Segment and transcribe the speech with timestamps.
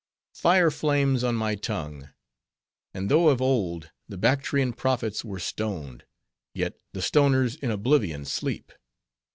[0.33, 2.09] Fire flames on my tongue;
[2.91, 6.05] and though of old the Bactrian prophets were stoned,
[6.55, 8.71] yet the stoners in oblivion sleep.